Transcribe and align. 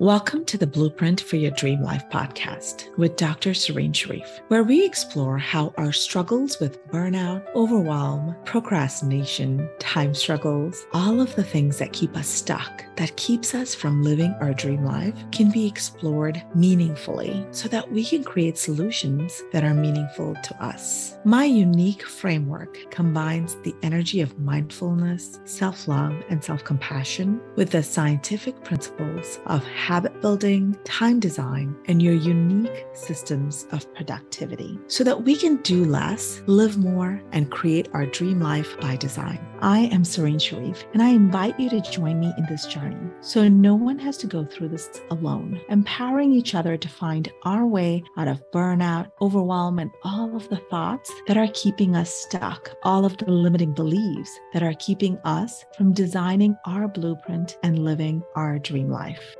Welcome 0.00 0.44
to 0.46 0.58
the 0.58 0.66
Blueprint 0.66 1.20
for 1.20 1.36
Your 1.36 1.52
Dream 1.52 1.80
Life 1.80 2.02
podcast 2.10 2.88
with 2.98 3.14
Dr. 3.14 3.54
Serene 3.54 3.92
Sharif, 3.92 4.40
where 4.48 4.64
we 4.64 4.84
explore 4.84 5.38
how 5.38 5.72
our 5.76 5.92
struggles 5.92 6.58
with 6.58 6.84
burnout, 6.88 7.46
overwhelm, 7.54 8.34
procrastination, 8.44 9.70
time 9.78 10.12
struggles, 10.12 10.84
all 10.92 11.20
of 11.20 11.32
the 11.36 11.44
things 11.44 11.78
that 11.78 11.92
keep 11.92 12.16
us 12.16 12.26
stuck, 12.26 12.84
that 12.96 13.16
keeps 13.16 13.54
us 13.54 13.72
from 13.72 14.02
living 14.02 14.34
our 14.40 14.52
dream 14.52 14.84
life, 14.84 15.14
can 15.30 15.52
be 15.52 15.64
explored 15.64 16.42
meaningfully 16.56 17.46
so 17.52 17.68
that 17.68 17.92
we 17.92 18.04
can 18.04 18.24
create 18.24 18.58
solutions 18.58 19.44
that 19.52 19.62
are 19.62 19.74
meaningful 19.74 20.34
to 20.42 20.64
us. 20.64 21.16
My 21.24 21.44
unique 21.44 22.02
framework 22.02 22.90
combines 22.90 23.54
the 23.62 23.74
energy 23.84 24.20
of 24.20 24.40
mindfulness, 24.40 25.38
self 25.44 25.86
love, 25.86 26.20
and 26.30 26.42
self 26.42 26.64
compassion 26.64 27.40
with 27.54 27.70
the 27.70 27.82
scientific 27.84 28.64
principles 28.64 29.38
of 29.46 29.64
habit 29.94 30.20
building, 30.20 30.76
time 30.82 31.20
design, 31.20 31.72
and 31.86 32.02
your 32.02 32.14
unique 32.14 32.84
systems 32.94 33.68
of 33.70 33.94
productivity 33.94 34.76
so 34.88 35.04
that 35.04 35.22
we 35.22 35.36
can 35.36 35.54
do 35.58 35.84
less, 35.84 36.42
live 36.46 36.76
more, 36.76 37.22
and 37.30 37.52
create 37.52 37.88
our 37.92 38.04
dream 38.04 38.40
life 38.40 38.76
by 38.80 38.96
design. 38.96 39.38
I 39.60 39.82
am 39.92 40.04
Serene 40.04 40.40
Sharif, 40.40 40.84
and 40.94 41.00
I 41.00 41.10
invite 41.10 41.60
you 41.60 41.70
to 41.70 41.80
join 41.80 42.18
me 42.18 42.34
in 42.36 42.44
this 42.46 42.66
journey 42.66 43.08
so 43.20 43.46
no 43.46 43.76
one 43.76 44.00
has 44.00 44.16
to 44.16 44.26
go 44.26 44.44
through 44.44 44.70
this 44.70 45.00
alone, 45.12 45.60
empowering 45.68 46.32
each 46.32 46.56
other 46.56 46.76
to 46.76 46.88
find 46.88 47.30
our 47.44 47.64
way 47.64 48.02
out 48.16 48.26
of 48.26 48.42
burnout, 48.50 49.12
overwhelm, 49.20 49.78
and 49.78 49.92
all 50.02 50.34
of 50.34 50.48
the 50.48 50.60
thoughts 50.70 51.12
that 51.28 51.36
are 51.36 51.48
keeping 51.54 51.94
us 51.94 52.12
stuck, 52.12 52.68
all 52.82 53.04
of 53.04 53.16
the 53.18 53.30
limiting 53.30 53.72
beliefs 53.72 54.40
that 54.52 54.64
are 54.64 54.74
keeping 54.80 55.18
us 55.18 55.64
from 55.76 55.92
designing 55.92 56.56
our 56.66 56.88
blueprint 56.88 57.58
and 57.62 57.78
living 57.78 58.24
our 58.34 58.58
dream 58.58 58.90
life. 58.90 59.36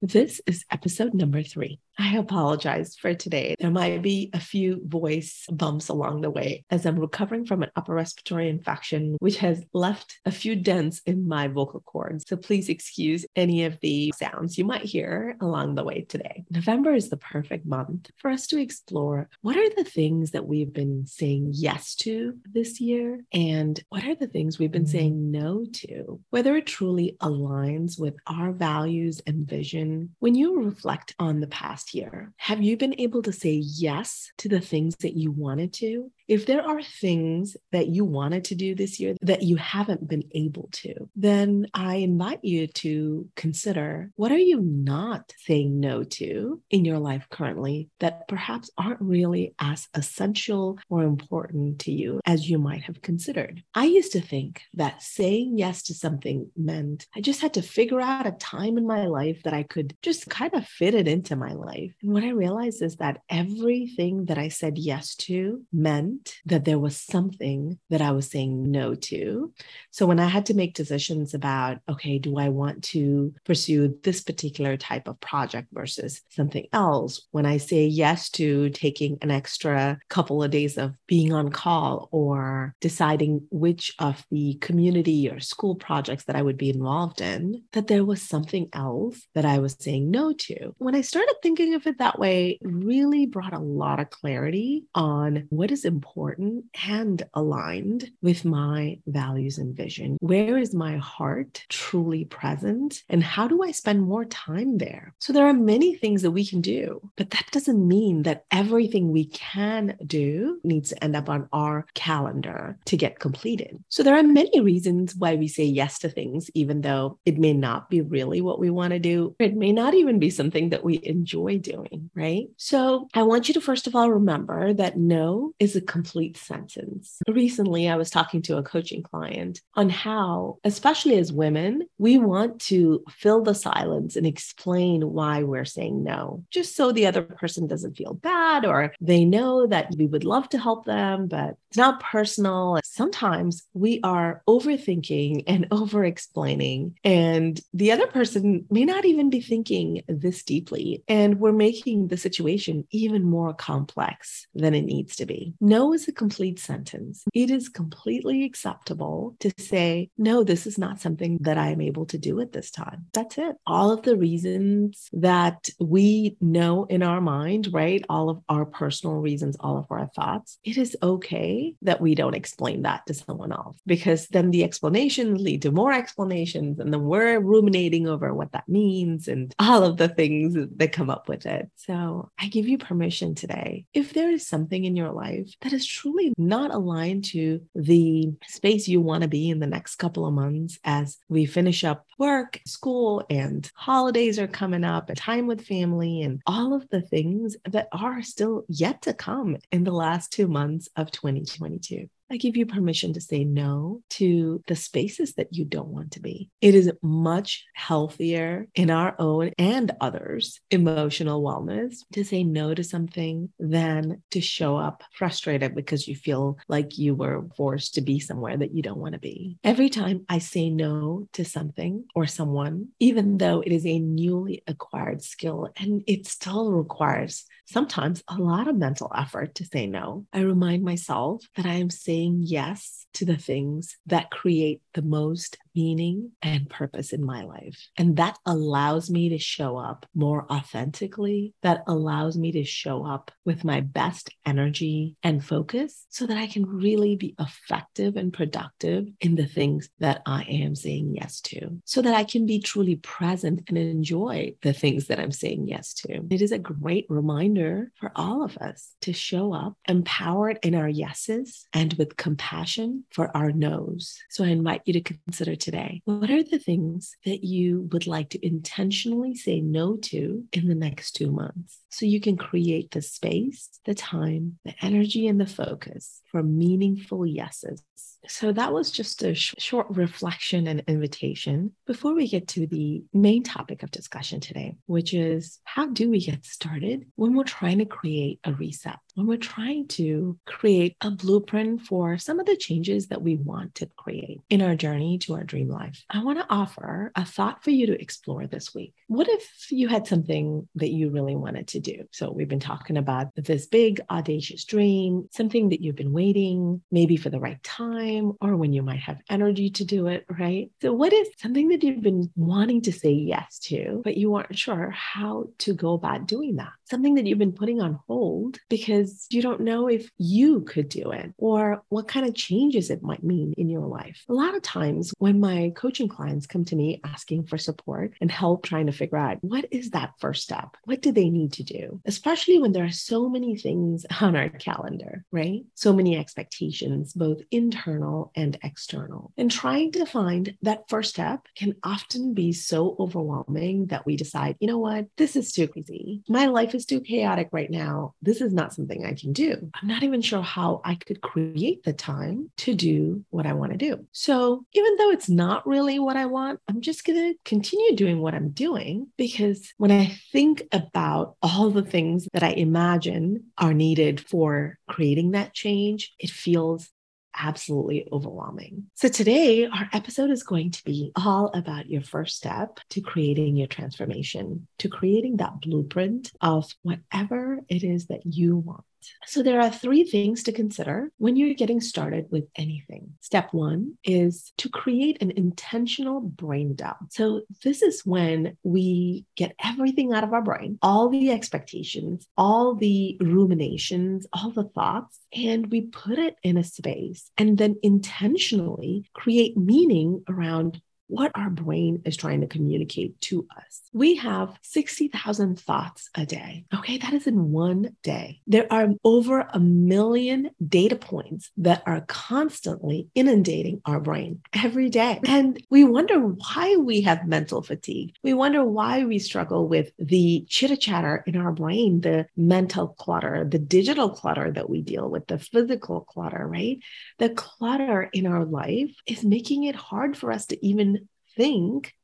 This 0.00 0.40
is 0.46 0.64
episode 0.70 1.12
number 1.12 1.42
three. 1.42 1.80
I 2.00 2.16
apologize 2.16 2.94
for 2.94 3.12
today. 3.12 3.56
There 3.58 3.72
might 3.72 4.02
be 4.02 4.30
a 4.32 4.38
few 4.38 4.80
voice 4.86 5.44
bumps 5.50 5.88
along 5.88 6.20
the 6.20 6.30
way 6.30 6.64
as 6.70 6.86
I'm 6.86 6.98
recovering 6.98 7.44
from 7.44 7.64
an 7.64 7.70
upper 7.74 7.92
respiratory 7.92 8.48
infection, 8.48 9.16
which 9.18 9.38
has 9.38 9.64
left 9.74 10.20
a 10.24 10.30
few 10.30 10.54
dents 10.54 11.02
in 11.06 11.26
my 11.26 11.48
vocal 11.48 11.80
cords. 11.80 12.24
So 12.28 12.36
please 12.36 12.68
excuse 12.68 13.26
any 13.34 13.64
of 13.64 13.78
the 13.80 14.12
sounds 14.16 14.56
you 14.56 14.64
might 14.64 14.84
hear 14.84 15.36
along 15.40 15.74
the 15.74 15.82
way 15.82 16.02
today. 16.02 16.44
November 16.50 16.94
is 16.94 17.10
the 17.10 17.16
perfect 17.16 17.66
month 17.66 18.10
for 18.16 18.30
us 18.30 18.46
to 18.48 18.60
explore 18.60 19.28
what 19.42 19.56
are 19.56 19.70
the 19.74 19.84
things 19.84 20.30
that 20.30 20.46
we've 20.46 20.72
been 20.72 21.04
saying 21.04 21.50
yes 21.52 21.96
to 21.96 22.34
this 22.52 22.80
year 22.80 23.24
and 23.32 23.82
what 23.88 24.04
are 24.04 24.14
the 24.14 24.28
things 24.28 24.56
we've 24.56 24.70
been 24.70 24.82
mm-hmm. 24.82 24.92
saying 24.92 25.30
no 25.32 25.66
to, 25.72 26.20
whether 26.30 26.54
it 26.54 26.66
truly 26.66 27.16
aligns 27.20 27.98
with 27.98 28.14
our 28.28 28.52
values 28.52 29.20
and 29.26 29.48
vision. 29.48 30.14
When 30.20 30.36
you 30.36 30.62
reflect 30.62 31.16
on 31.18 31.40
the 31.40 31.48
past 31.48 31.87
year? 31.94 32.32
Have 32.36 32.62
you 32.62 32.76
been 32.76 32.94
able 32.98 33.22
to 33.22 33.32
say 33.32 33.62
yes 33.64 34.30
to 34.38 34.48
the 34.48 34.60
things 34.60 34.96
that 34.96 35.16
you 35.16 35.30
wanted 35.30 35.72
to? 35.74 36.10
If 36.26 36.44
there 36.44 36.62
are 36.62 36.82
things 36.82 37.56
that 37.72 37.86
you 37.86 38.04
wanted 38.04 38.44
to 38.44 38.54
do 38.54 38.74
this 38.74 39.00
year 39.00 39.14
that 39.22 39.42
you 39.42 39.56
haven't 39.56 40.06
been 40.06 40.24
able 40.32 40.68
to, 40.72 41.08
then 41.16 41.66
I 41.72 41.96
invite 41.96 42.44
you 42.44 42.66
to 42.66 43.28
consider 43.34 44.10
what 44.16 44.30
are 44.30 44.38
you 44.38 44.60
not 44.60 45.32
saying 45.38 45.80
no 45.80 46.04
to 46.04 46.60
in 46.70 46.84
your 46.84 46.98
life 46.98 47.26
currently 47.30 47.88
that 48.00 48.28
perhaps 48.28 48.70
aren't 48.76 49.00
really 49.00 49.54
as 49.58 49.88
essential 49.94 50.78
or 50.90 51.02
important 51.02 51.78
to 51.80 51.92
you 51.92 52.20
as 52.26 52.48
you 52.50 52.58
might 52.58 52.82
have 52.82 53.00
considered. 53.00 53.62
I 53.74 53.84
used 53.84 54.12
to 54.12 54.20
think 54.20 54.62
that 54.74 55.02
saying 55.02 55.56
yes 55.56 55.82
to 55.84 55.94
something 55.94 56.50
meant 56.56 57.06
I 57.16 57.20
just 57.20 57.40
had 57.40 57.54
to 57.54 57.62
figure 57.62 58.00
out 58.00 58.26
a 58.26 58.32
time 58.32 58.76
in 58.76 58.86
my 58.86 59.06
life 59.06 59.42
that 59.44 59.54
I 59.54 59.62
could 59.62 59.96
just 60.02 60.28
kind 60.28 60.52
of 60.54 60.66
fit 60.66 60.94
it 60.94 61.08
into 61.08 61.36
my 61.36 61.52
life. 61.52 61.77
And 62.02 62.12
what 62.12 62.24
I 62.24 62.30
realized 62.30 62.82
is 62.82 62.96
that 62.96 63.22
everything 63.28 64.26
that 64.26 64.38
I 64.38 64.48
said 64.48 64.78
yes 64.78 65.14
to 65.26 65.62
meant 65.72 65.98
meant 65.98 66.34
that 66.46 66.64
there 66.64 66.78
was 66.78 66.96
something 66.96 67.78
that 67.90 68.00
I 68.00 68.12
was 68.12 68.30
saying 68.30 68.70
no 68.70 68.94
to. 68.94 69.52
So 69.90 70.06
when 70.06 70.20
I 70.20 70.26
had 70.26 70.46
to 70.46 70.54
make 70.54 70.74
decisions 70.74 71.34
about, 71.34 71.78
okay, 71.88 72.18
do 72.18 72.38
I 72.38 72.48
want 72.48 72.84
to 72.94 73.34
pursue 73.44 73.98
this 74.02 74.20
particular 74.20 74.76
type 74.76 75.08
of 75.08 75.20
project 75.20 75.68
versus 75.72 76.22
something 76.30 76.66
else? 76.72 77.26
When 77.30 77.46
I 77.46 77.56
say 77.56 77.86
yes 77.86 78.30
to 78.30 78.70
taking 78.70 79.18
an 79.22 79.30
extra 79.30 79.98
couple 80.08 80.42
of 80.42 80.50
days 80.50 80.78
of 80.78 80.94
being 81.06 81.32
on 81.32 81.50
call 81.50 82.08
or 82.12 82.74
deciding 82.80 83.46
which 83.50 83.94
of 83.98 84.24
the 84.30 84.54
community 84.60 85.30
or 85.30 85.40
school 85.40 85.74
projects 85.74 86.24
that 86.24 86.36
I 86.36 86.42
would 86.42 86.58
be 86.58 86.70
involved 86.70 87.20
in, 87.20 87.62
that 87.72 87.86
there 87.86 88.04
was 88.04 88.22
something 88.22 88.68
else 88.72 89.26
that 89.34 89.44
I 89.44 89.58
was 89.58 89.76
saying 89.78 90.10
no 90.10 90.32
to. 90.32 90.74
When 90.78 90.94
I 90.94 91.00
started 91.00 91.34
thinking 91.42 91.67
of 91.74 91.86
it 91.86 91.98
that 91.98 92.18
way, 92.18 92.58
really 92.62 93.26
brought 93.26 93.52
a 93.52 93.58
lot 93.58 94.00
of 94.00 94.10
clarity 94.10 94.84
on 94.94 95.46
what 95.50 95.70
is 95.70 95.84
important 95.84 96.64
and 96.86 97.22
aligned 97.34 98.10
with 98.22 98.44
my 98.44 98.98
values 99.06 99.58
and 99.58 99.76
vision? 99.76 100.16
Where 100.20 100.58
is 100.58 100.74
my 100.74 100.96
heart 100.96 101.64
truly 101.68 102.24
present? 102.24 103.02
And 103.08 103.22
how 103.22 103.48
do 103.48 103.62
I 103.62 103.70
spend 103.70 104.02
more 104.02 104.24
time 104.24 104.78
there? 104.78 105.14
So 105.18 105.32
there 105.32 105.46
are 105.46 105.54
many 105.54 105.94
things 105.94 106.22
that 106.22 106.30
we 106.30 106.46
can 106.46 106.60
do, 106.60 107.00
but 107.16 107.30
that 107.30 107.46
doesn't 107.50 107.86
mean 107.86 108.22
that 108.22 108.44
everything 108.50 109.10
we 109.10 109.26
can 109.26 109.96
do 110.06 110.60
needs 110.64 110.90
to 110.90 111.04
end 111.04 111.16
up 111.16 111.28
on 111.28 111.48
our 111.52 111.86
calendar 111.94 112.78
to 112.86 112.96
get 112.96 113.18
completed. 113.18 113.82
So 113.88 114.02
there 114.02 114.16
are 114.16 114.22
many 114.22 114.60
reasons 114.60 115.14
why 115.16 115.34
we 115.34 115.48
say 115.48 115.64
yes 115.64 115.98
to 116.00 116.08
things, 116.08 116.50
even 116.54 116.80
though 116.80 117.18
it 117.24 117.38
may 117.38 117.52
not 117.52 117.90
be 117.90 118.00
really 118.00 118.40
what 118.40 118.58
we 118.58 118.70
want 118.70 118.92
to 118.92 118.98
do. 118.98 119.34
It 119.38 119.56
may 119.56 119.72
not 119.72 119.94
even 119.94 120.18
be 120.18 120.30
something 120.30 120.70
that 120.70 120.84
we 120.84 121.00
enjoy 121.02 121.57
doing, 121.58 122.10
right? 122.14 122.48
So 122.56 123.08
I 123.14 123.22
want 123.22 123.48
you 123.48 123.54
to 123.54 123.60
first 123.60 123.86
of 123.86 123.94
all 123.94 124.10
remember 124.10 124.72
that 124.74 124.96
no 124.96 125.52
is 125.58 125.76
a 125.76 125.80
complete 125.80 126.36
sentence. 126.36 127.18
Recently, 127.28 127.88
I 127.88 127.96
was 127.96 128.10
talking 128.10 128.42
to 128.42 128.56
a 128.56 128.62
coaching 128.62 129.02
client 129.02 129.60
on 129.74 129.90
how, 129.90 130.58
especially 130.64 131.18
as 131.18 131.32
women, 131.32 131.86
we 131.98 132.18
want 132.18 132.60
to 132.62 133.04
fill 133.10 133.42
the 133.42 133.54
silence 133.54 134.16
and 134.16 134.26
explain 134.26 135.12
why 135.12 135.42
we're 135.42 135.64
saying 135.64 136.02
no, 136.02 136.44
just 136.50 136.76
so 136.76 136.92
the 136.92 137.06
other 137.06 137.22
person 137.22 137.66
doesn't 137.66 137.96
feel 137.96 138.14
bad 138.14 138.64
or 138.64 138.94
they 139.00 139.24
know 139.24 139.66
that 139.66 139.94
we 139.96 140.06
would 140.06 140.24
love 140.24 140.48
to 140.50 140.58
help 140.58 140.84
them, 140.84 141.28
but 141.28 141.56
it's 141.68 141.76
not 141.76 142.00
personal. 142.00 142.78
Sometimes 142.84 143.66
we 143.74 144.00
are 144.02 144.42
overthinking 144.48 145.44
and 145.46 145.66
over 145.70 146.04
explaining, 146.04 146.96
and 147.04 147.60
the 147.74 147.92
other 147.92 148.06
person 148.06 148.66
may 148.70 148.84
not 148.84 149.04
even 149.04 149.30
be 149.30 149.40
thinking 149.40 150.02
this 150.08 150.42
deeply. 150.42 151.02
And 151.08 151.37
we're 151.38 151.52
making 151.52 152.08
the 152.08 152.16
situation 152.16 152.86
even 152.90 153.22
more 153.22 153.54
complex 153.54 154.46
than 154.54 154.74
it 154.74 154.82
needs 154.82 155.16
to 155.16 155.26
be. 155.26 155.54
No 155.60 155.92
is 155.92 156.08
a 156.08 156.12
complete 156.12 156.58
sentence. 156.58 157.24
It 157.34 157.50
is 157.50 157.68
completely 157.68 158.44
acceptable 158.44 159.36
to 159.40 159.52
say, 159.58 160.10
no, 160.18 160.44
this 160.44 160.66
is 160.66 160.78
not 160.78 161.00
something 161.00 161.38
that 161.40 161.58
I 161.58 161.68
am 161.68 161.80
able 161.80 162.06
to 162.06 162.18
do 162.18 162.40
at 162.40 162.52
this 162.52 162.70
time. 162.70 163.06
That's 163.12 163.38
it. 163.38 163.56
All 163.66 163.90
of 163.90 164.02
the 164.02 164.16
reasons 164.16 165.08
that 165.12 165.68
we 165.78 166.36
know 166.40 166.84
in 166.84 167.02
our 167.02 167.20
mind, 167.20 167.68
right? 167.72 168.04
All 168.08 168.30
of 168.30 168.42
our 168.48 168.64
personal 168.64 169.16
reasons, 169.16 169.56
all 169.60 169.78
of 169.78 169.86
our 169.90 170.08
thoughts, 170.14 170.58
it 170.64 170.76
is 170.76 170.96
okay 171.02 171.74
that 171.82 172.00
we 172.00 172.14
don't 172.14 172.34
explain 172.34 172.82
that 172.82 173.06
to 173.06 173.14
someone 173.14 173.52
else 173.52 173.78
because 173.86 174.28
then 174.28 174.50
the 174.50 174.64
explanations 174.64 175.40
lead 175.40 175.62
to 175.62 175.70
more 175.70 175.92
explanations. 175.92 176.78
And 176.78 176.92
then 176.92 177.04
we're 177.04 177.40
ruminating 177.40 178.08
over 178.08 178.34
what 178.34 178.52
that 178.52 178.68
means 178.68 179.28
and 179.28 179.54
all 179.58 179.84
of 179.84 179.96
the 179.96 180.08
things 180.08 180.54
that 180.76 180.92
come 180.92 181.10
up 181.10 181.27
with 181.28 181.46
it. 181.46 181.70
So 181.76 182.30
I 182.38 182.48
give 182.48 182.68
you 182.68 182.78
permission 182.78 183.34
today. 183.34 183.86
If 183.92 184.12
there 184.12 184.30
is 184.30 184.46
something 184.46 184.84
in 184.84 184.96
your 184.96 185.12
life 185.12 185.52
that 185.60 185.72
is 185.72 185.86
truly 185.86 186.32
not 186.36 186.72
aligned 186.72 187.24
to 187.26 187.60
the 187.74 188.32
space 188.46 188.88
you 188.88 189.00
want 189.00 189.22
to 189.22 189.28
be 189.28 189.50
in 189.50 189.58
the 189.58 189.66
next 189.66 189.96
couple 189.96 190.26
of 190.26 190.34
months 190.34 190.78
as 190.84 191.18
we 191.28 191.46
finish 191.46 191.84
up 191.84 192.04
work, 192.18 192.60
school, 192.66 193.24
and 193.30 193.70
holidays 193.74 194.38
are 194.38 194.48
coming 194.48 194.84
up, 194.84 195.08
and 195.08 195.18
time 195.18 195.46
with 195.46 195.64
family, 195.64 196.22
and 196.22 196.40
all 196.46 196.74
of 196.74 196.88
the 196.90 197.02
things 197.02 197.56
that 197.68 197.88
are 197.92 198.22
still 198.22 198.64
yet 198.68 199.02
to 199.02 199.14
come 199.14 199.56
in 199.70 199.84
the 199.84 199.92
last 199.92 200.32
two 200.32 200.48
months 200.48 200.88
of 200.96 201.10
2022. 201.10 202.08
I 202.30 202.36
give 202.36 202.56
you 202.56 202.66
permission 202.66 203.14
to 203.14 203.20
say 203.20 203.44
no 203.44 204.02
to 204.10 204.62
the 204.66 204.76
spaces 204.76 205.34
that 205.34 205.54
you 205.54 205.64
don't 205.64 205.88
want 205.88 206.12
to 206.12 206.20
be. 206.20 206.50
It 206.60 206.74
is 206.74 206.92
much 207.02 207.64
healthier 207.74 208.68
in 208.74 208.90
our 208.90 209.14
own 209.18 209.52
and 209.58 209.92
others' 210.00 210.60
emotional 210.70 211.42
wellness 211.42 211.96
to 212.12 212.24
say 212.24 212.44
no 212.44 212.74
to 212.74 212.84
something 212.84 213.48
than 213.58 214.22
to 214.32 214.40
show 214.40 214.76
up 214.76 215.02
frustrated 215.12 215.74
because 215.74 216.06
you 216.06 216.16
feel 216.16 216.58
like 216.68 216.98
you 216.98 217.14
were 217.14 217.46
forced 217.56 217.94
to 217.94 218.02
be 218.02 218.20
somewhere 218.20 218.56
that 218.56 218.74
you 218.74 218.82
don't 218.82 218.98
want 218.98 219.14
to 219.14 219.20
be. 219.20 219.56
Every 219.64 219.88
time 219.88 220.26
I 220.28 220.38
say 220.38 220.68
no 220.68 221.28
to 221.32 221.44
something 221.44 222.04
or 222.14 222.26
someone, 222.26 222.88
even 222.98 223.38
though 223.38 223.60
it 223.60 223.72
is 223.72 223.86
a 223.86 223.98
newly 223.98 224.62
acquired 224.66 225.22
skill 225.22 225.68
and 225.76 226.02
it 226.06 226.26
still 226.26 226.72
requires 226.72 227.46
sometimes 227.68 228.22
a 228.28 228.36
lot 228.36 228.66
of 228.66 228.76
mental 228.76 229.12
effort 229.14 229.54
to 229.56 229.64
say 229.64 229.86
no, 229.86 230.26
I 230.32 230.40
remind 230.40 230.82
myself 230.82 231.44
that 231.56 231.66
I 231.66 231.74
am 231.74 231.90
saying 231.90 232.40
yes 232.44 233.06
to 233.14 233.26
the 233.26 233.36
things 233.36 233.96
that 234.06 234.30
create 234.30 234.80
the 234.94 235.02
most 235.02 235.58
meaning 235.74 236.32
and 236.42 236.68
purpose 236.68 237.12
in 237.12 237.24
my 237.24 237.42
life. 237.42 237.88
And 237.96 238.16
that 238.16 238.38
allows 238.46 239.10
me 239.10 239.28
to 239.30 239.38
show 239.38 239.76
up 239.76 240.06
more 240.14 240.50
authentically. 240.50 241.54
That 241.62 241.84
allows 241.86 242.36
me 242.36 242.52
to 242.52 242.64
show 242.64 243.04
up 243.04 243.30
with 243.44 243.64
my 243.64 243.80
best 243.80 244.30
energy 244.46 245.16
and 245.22 245.44
focus 245.44 246.06
so 246.08 246.26
that 246.26 246.36
I 246.36 246.46
can 246.46 246.66
really 246.66 247.16
be 247.16 247.34
effective 247.38 248.16
and 248.16 248.32
productive 248.32 249.08
in 249.20 249.34
the 249.34 249.46
things 249.46 249.88
that 249.98 250.22
I 250.26 250.42
am 250.42 250.74
saying 250.74 251.14
yes 251.14 251.40
to, 251.42 251.80
so 251.84 252.02
that 252.02 252.14
I 252.14 252.24
can 252.24 252.46
be 252.46 252.60
truly 252.60 252.96
present 252.96 253.62
and 253.68 253.78
enjoy 253.78 254.54
the 254.62 254.72
things 254.72 255.06
that 255.06 255.20
I'm 255.20 255.32
saying 255.32 255.68
yes 255.68 255.94
to. 255.94 256.26
It 256.30 256.42
is 256.42 256.52
a 256.52 256.58
great 256.58 257.06
reminder 257.08 257.92
for 257.98 258.12
all 258.14 258.42
of 258.42 258.56
us 258.58 258.94
to 259.02 259.12
show 259.12 259.52
up 259.52 259.74
empowered 259.86 260.58
in 260.62 260.74
our 260.74 260.88
yeses 260.88 261.66
and 261.72 261.92
with 261.94 262.16
compassion 262.16 263.04
for 263.10 263.34
our 263.36 263.52
no's. 263.52 264.18
So 264.30 264.44
I 264.44 264.48
invite 264.48 264.82
you 264.84 264.92
to 264.94 265.00
consider 265.00 265.56
today 265.58 266.02
what 266.04 266.30
are 266.30 266.42
the 266.42 266.58
things 266.58 267.16
that 267.24 267.44
you 267.44 267.88
would 267.92 268.06
like 268.06 268.30
to 268.30 268.46
intentionally 268.46 269.34
say 269.34 269.60
no 269.60 269.96
to 269.96 270.44
in 270.52 270.68
the 270.68 270.74
next 270.74 271.12
two 271.12 271.30
months 271.30 271.80
so 271.90 272.06
you 272.06 272.20
can 272.20 272.36
create 272.36 272.90
the 272.90 273.02
space, 273.02 273.80
the 273.84 273.94
time, 273.94 274.58
the 274.64 274.74
energy, 274.82 275.26
and 275.26 275.40
the 275.40 275.46
focus 275.46 276.20
for 276.30 276.42
meaningful 276.42 277.26
yeses. 277.26 277.82
So 278.26 278.52
that 278.52 278.72
was 278.72 278.90
just 278.90 279.22
a 279.22 279.34
sh- 279.34 279.54
short 279.58 279.86
reflection 279.90 280.66
and 280.66 280.82
invitation 280.86 281.72
before 281.86 282.14
we 282.14 282.28
get 282.28 282.48
to 282.48 282.66
the 282.66 283.02
main 283.12 283.42
topic 283.42 283.82
of 283.82 283.90
discussion 283.90 284.40
today, 284.40 284.76
which 284.86 285.14
is 285.14 285.60
how 285.64 285.86
do 285.86 286.10
we 286.10 286.20
get 286.20 286.44
started 286.44 287.06
when 287.14 287.34
we're 287.34 287.44
trying 287.44 287.78
to 287.78 287.86
create 287.86 288.40
a 288.44 288.52
reset? 288.52 288.98
when 289.18 289.26
we're 289.26 289.36
trying 289.36 289.84
to 289.88 290.38
create 290.46 290.96
a 291.00 291.10
blueprint 291.10 291.82
for 291.82 292.16
some 292.18 292.38
of 292.38 292.46
the 292.46 292.56
changes 292.56 293.08
that 293.08 293.20
we 293.20 293.34
want 293.34 293.74
to 293.74 293.90
create 293.96 294.40
in 294.48 294.62
our 294.62 294.76
journey 294.76 295.18
to 295.18 295.34
our 295.34 295.42
dream 295.42 295.68
life, 295.68 296.04
I 296.08 296.22
want 296.22 296.38
to 296.38 296.46
offer 296.48 297.10
a 297.16 297.24
thought 297.24 297.64
for 297.64 297.72
you 297.72 297.86
to 297.86 298.00
explore 298.00 298.46
this 298.46 298.72
week. 298.76 298.94
What 299.08 299.28
if 299.28 299.72
you 299.72 299.88
had 299.88 300.06
something 300.06 300.68
that 300.76 300.90
you 300.90 301.10
really 301.10 301.34
wanted 301.34 301.66
to 301.68 301.77
do? 301.80 302.04
So, 302.12 302.30
we've 302.30 302.48
been 302.48 302.60
talking 302.60 302.96
about 302.96 303.28
this 303.36 303.66
big, 303.66 304.00
audacious 304.10 304.64
dream, 304.64 305.28
something 305.32 305.70
that 305.70 305.80
you've 305.80 305.96
been 305.96 306.12
waiting, 306.12 306.82
maybe 306.90 307.16
for 307.16 307.30
the 307.30 307.40
right 307.40 307.62
time, 307.62 308.32
or 308.40 308.56
when 308.56 308.72
you 308.72 308.82
might 308.82 309.00
have 309.00 309.20
energy 309.30 309.70
to 309.70 309.84
do 309.84 310.06
it, 310.06 310.24
right? 310.38 310.70
So, 310.82 310.92
what 310.92 311.12
is 311.12 311.28
something 311.38 311.68
that 311.68 311.82
you've 311.82 312.02
been 312.02 312.30
wanting 312.36 312.82
to 312.82 312.92
say 312.92 313.12
yes 313.12 313.58
to, 313.64 314.00
but 314.04 314.16
you 314.16 314.34
aren't 314.34 314.58
sure 314.58 314.90
how 314.90 315.48
to 315.58 315.74
go 315.74 315.94
about 315.94 316.26
doing 316.26 316.56
that? 316.56 316.72
Something 316.84 317.14
that 317.14 317.26
you've 317.26 317.38
been 317.38 317.52
putting 317.52 317.80
on 317.80 317.98
hold 318.06 318.58
because 318.68 318.88
because 318.88 319.26
you 319.30 319.42
don't 319.42 319.60
know 319.60 319.88
if 319.88 320.10
you 320.18 320.62
could 320.62 320.88
do 320.88 321.10
it 321.10 321.32
or 321.36 321.82
what 321.88 322.08
kind 322.08 322.26
of 322.26 322.34
changes 322.34 322.90
it 322.90 323.02
might 323.02 323.22
mean 323.22 323.54
in 323.56 323.68
your 323.68 323.86
life. 323.86 324.24
A 324.28 324.32
lot 324.32 324.54
of 324.54 324.62
times 324.62 325.12
when 325.18 325.40
my 325.40 325.72
coaching 325.76 326.08
clients 326.08 326.46
come 326.46 326.64
to 326.66 326.76
me 326.76 327.00
asking 327.04 327.46
for 327.46 327.58
support 327.58 328.12
and 328.20 328.30
help 328.30 328.64
trying 328.64 328.86
to 328.86 328.92
figure 328.92 329.18
out 329.18 329.38
what 329.42 329.66
is 329.70 329.90
that 329.90 330.14
first 330.20 330.42
step? 330.42 330.76
What 330.84 331.02
do 331.02 331.12
they 331.12 331.28
need 331.28 331.52
to 331.54 331.62
do? 331.62 331.67
Especially 332.04 332.58
when 332.58 332.72
there 332.72 332.84
are 332.84 332.90
so 332.90 333.28
many 333.28 333.56
things 333.56 334.06
on 334.20 334.36
our 334.36 334.48
calendar, 334.48 335.24
right? 335.32 335.64
So 335.74 335.92
many 335.92 336.16
expectations, 336.16 337.12
both 337.12 337.40
internal 337.50 338.32
and 338.34 338.58
external. 338.62 339.32
And 339.36 339.50
trying 339.50 339.92
to 339.92 340.06
find 340.06 340.56
that 340.62 340.88
first 340.88 341.10
step 341.10 341.46
can 341.56 341.74
often 341.82 342.34
be 342.34 342.52
so 342.52 342.96
overwhelming 342.98 343.86
that 343.86 344.06
we 344.06 344.16
decide, 344.16 344.56
you 344.60 344.68
know 344.68 344.78
what, 344.78 345.06
this 345.16 345.36
is 345.36 345.52
too 345.52 345.68
crazy. 345.68 346.22
My 346.28 346.46
life 346.46 346.74
is 346.74 346.86
too 346.86 347.00
chaotic 347.00 347.48
right 347.52 347.70
now. 347.70 348.14
This 348.22 348.40
is 348.40 348.52
not 348.52 348.74
something 348.74 349.04
I 349.04 349.14
can 349.14 349.32
do. 349.32 349.70
I'm 349.80 349.88
not 349.88 350.02
even 350.02 350.22
sure 350.22 350.42
how 350.42 350.80
I 350.84 350.94
could 350.94 351.20
create 351.20 351.84
the 351.84 351.92
time 351.92 352.50
to 352.58 352.74
do 352.74 353.24
what 353.30 353.46
I 353.46 353.52
want 353.52 353.72
to 353.72 353.78
do. 353.78 354.06
So, 354.12 354.64
even 354.72 354.96
though 354.96 355.10
it's 355.10 355.28
not 355.28 355.66
really 355.66 355.98
what 355.98 356.16
I 356.16 356.26
want, 356.26 356.60
I'm 356.68 356.80
just 356.80 357.04
going 357.04 357.18
to 357.18 357.38
continue 357.44 357.96
doing 357.96 358.20
what 358.20 358.34
I'm 358.34 358.50
doing 358.50 359.08
because 359.16 359.72
when 359.76 359.90
I 359.90 360.18
think 360.32 360.62
about 360.72 361.36
all 361.58 361.70
the 361.70 361.82
things 361.82 362.28
that 362.32 362.44
I 362.44 362.50
imagine 362.50 363.46
are 363.58 363.74
needed 363.74 364.20
for 364.20 364.78
creating 364.88 365.32
that 365.32 365.54
change, 365.54 366.14
it 366.20 366.30
feels 366.30 366.88
absolutely 367.36 368.06
overwhelming. 368.12 368.84
So, 368.94 369.08
today, 369.08 369.66
our 369.66 369.88
episode 369.92 370.30
is 370.30 370.44
going 370.44 370.70
to 370.70 370.84
be 370.84 371.10
all 371.16 371.50
about 371.54 371.90
your 371.90 372.02
first 372.02 372.36
step 372.36 372.78
to 372.90 373.00
creating 373.00 373.56
your 373.56 373.66
transformation, 373.66 374.68
to 374.78 374.88
creating 374.88 375.38
that 375.38 375.60
blueprint 375.60 376.30
of 376.40 376.72
whatever 376.82 377.58
it 377.68 377.82
is 377.82 378.06
that 378.06 378.22
you 378.24 378.56
want. 378.56 378.84
So, 379.26 379.42
there 379.42 379.60
are 379.60 379.70
three 379.70 380.04
things 380.04 380.42
to 380.44 380.52
consider 380.52 381.10
when 381.18 381.36
you're 381.36 381.54
getting 381.54 381.80
started 381.80 382.26
with 382.30 382.44
anything. 382.56 383.14
Step 383.20 383.52
one 383.52 383.98
is 384.04 384.52
to 384.58 384.68
create 384.68 385.22
an 385.22 385.30
intentional 385.32 386.20
brain 386.20 386.74
dump. 386.74 386.98
So, 387.10 387.42
this 387.62 387.82
is 387.82 388.04
when 388.04 388.56
we 388.62 389.26
get 389.36 389.54
everything 389.62 390.12
out 390.12 390.24
of 390.24 390.32
our 390.32 390.42
brain, 390.42 390.78
all 390.82 391.08
the 391.08 391.30
expectations, 391.30 392.26
all 392.36 392.74
the 392.74 393.16
ruminations, 393.20 394.26
all 394.32 394.50
the 394.50 394.64
thoughts, 394.64 395.18
and 395.32 395.70
we 395.70 395.82
put 395.82 396.18
it 396.18 396.36
in 396.42 396.56
a 396.56 396.64
space 396.64 397.30
and 397.36 397.58
then 397.58 397.76
intentionally 397.82 399.04
create 399.14 399.56
meaning 399.56 400.24
around 400.28 400.80
what 401.08 401.32
our 401.34 401.50
brain 401.50 402.02
is 402.04 402.16
trying 402.16 402.40
to 402.42 402.46
communicate 402.46 403.20
to 403.22 403.46
us. 403.56 403.82
We 403.92 404.16
have 404.16 404.58
60,000 404.62 405.58
thoughts 405.58 406.10
a 406.14 406.24
day. 406.24 406.64
Okay, 406.74 406.98
that 406.98 407.14
is 407.14 407.26
in 407.26 407.50
one 407.50 407.96
day. 408.02 408.40
There 408.46 408.70
are 408.70 408.88
over 409.04 409.48
a 409.52 409.58
million 409.58 410.50
data 410.66 410.96
points 410.96 411.50
that 411.56 411.82
are 411.86 412.02
constantly 412.02 413.08
inundating 413.14 413.80
our 413.86 414.00
brain 414.00 414.40
every 414.52 414.90
day. 414.90 415.20
And 415.26 415.62
we 415.70 415.84
wonder 415.84 416.20
why 416.20 416.76
we 416.76 417.00
have 417.02 417.26
mental 417.26 417.62
fatigue. 417.62 418.14
We 418.22 418.34
wonder 418.34 418.64
why 418.64 419.04
we 419.04 419.18
struggle 419.18 419.66
with 419.66 419.90
the 419.98 420.44
chitter 420.48 420.76
chatter 420.76 421.24
in 421.26 421.36
our 421.36 421.52
brain, 421.52 422.02
the 422.02 422.26
mental 422.36 422.88
clutter, 422.88 423.46
the 423.48 423.58
digital 423.58 424.10
clutter 424.10 424.50
that 424.52 424.68
we 424.68 424.82
deal 424.82 425.08
with, 425.08 425.26
the 425.26 425.38
physical 425.38 426.02
clutter, 426.02 426.46
right? 426.46 426.78
The 427.18 427.30
clutter 427.30 428.10
in 428.12 428.26
our 428.26 428.44
life 428.44 428.94
is 429.06 429.24
making 429.24 429.64
it 429.64 429.74
hard 429.74 430.16
for 430.16 430.30
us 430.30 430.46
to 430.46 430.66
even 430.66 430.97
think 431.38 431.94